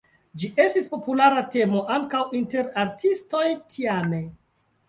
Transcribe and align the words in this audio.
Ĝi 0.43 0.47
estis 0.63 0.87
populara 0.93 1.43
temo 1.57 1.83
ankaŭ 1.97 2.23
inter 2.39 2.73
artistoj 2.85 3.47
tiame. 3.75 4.25